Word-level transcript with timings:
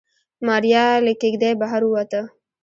ماريا 0.47 0.85
له 1.05 1.13
کېږدۍ 1.21 1.53
بهر 1.61 1.81
ووته. 1.85 2.21